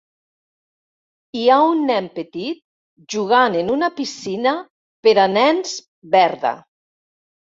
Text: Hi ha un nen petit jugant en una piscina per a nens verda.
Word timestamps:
Hi 1.39 1.43
ha 1.49 1.57
un 1.73 1.83
nen 1.89 2.07
petit 2.15 2.61
jugant 3.15 3.57
en 3.59 3.69
una 3.75 3.89
piscina 3.99 4.53
per 5.09 5.13
a 5.25 5.27
nens 5.35 5.75
verda. 6.19 6.55